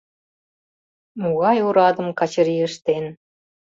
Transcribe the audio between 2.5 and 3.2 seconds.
ыштен?..